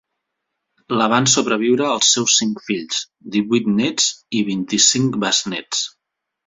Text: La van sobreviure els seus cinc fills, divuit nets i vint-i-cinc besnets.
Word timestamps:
La 1.01 1.07
van 1.11 1.27
sobreviure 1.33 1.91
els 1.97 2.09
seus 2.15 2.39
cinc 2.41 2.65
fills, 2.71 3.05
divuit 3.37 3.71
nets 3.77 4.09
i 4.41 4.45
vint-i-cinc 4.53 5.25
besnets. 5.29 5.89